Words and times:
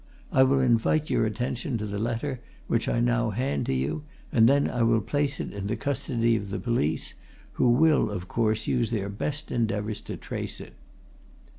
I 0.31 0.41
will 0.41 0.61
invite 0.61 1.11
your 1.11 1.27
attention 1.27 1.77
to 1.77 1.85
the 1.85 1.99
letter, 1.99 2.39
which 2.65 2.89
I 2.89 2.99
now 2.99 3.29
hand 3.29 3.67
to 3.67 3.73
you, 3.75 4.01
and 4.31 4.49
then 4.49 4.67
I 4.67 4.81
will 4.81 4.99
place 4.99 5.39
it 5.39 5.53
in 5.53 5.67
the 5.67 5.75
custody 5.75 6.35
of 6.35 6.49
the 6.49 6.57
police, 6.57 7.13
who 7.51 7.69
will, 7.69 8.09
of 8.09 8.27
course, 8.27 8.65
use 8.65 8.89
their 8.89 9.09
best 9.09 9.51
endeavours 9.51 10.01
to 10.09 10.17
trace 10.17 10.59
it." 10.59 10.73